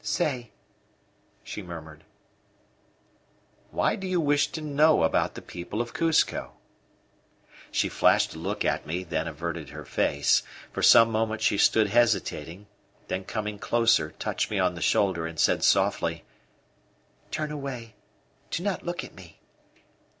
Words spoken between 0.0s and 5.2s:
"Say," she murmured. "Why do you wish to know